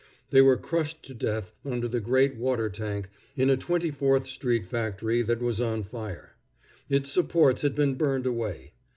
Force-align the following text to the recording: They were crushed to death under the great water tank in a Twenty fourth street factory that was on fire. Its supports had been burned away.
They 0.31 0.41
were 0.41 0.57
crushed 0.57 1.03
to 1.03 1.13
death 1.13 1.53
under 1.63 1.87
the 1.87 1.99
great 1.99 2.35
water 2.35 2.69
tank 2.71 3.07
in 3.37 3.51
a 3.51 3.55
Twenty 3.55 3.91
fourth 3.91 4.25
street 4.25 4.65
factory 4.65 5.21
that 5.21 5.43
was 5.43 5.61
on 5.61 5.83
fire. 5.83 6.37
Its 6.89 7.11
supports 7.11 7.61
had 7.61 7.75
been 7.75 7.93
burned 7.93 8.25
away. 8.25 8.73